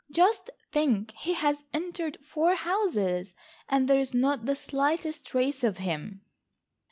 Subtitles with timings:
[0.09, 3.35] Just think, he has entered four houses
[3.69, 6.21] and there is not the slightest trace of him."